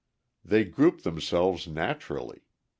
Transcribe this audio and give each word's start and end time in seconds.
They 0.43 0.63
group 0.65 1.03
themselves 1.03 1.67
naturally. 1.67 2.41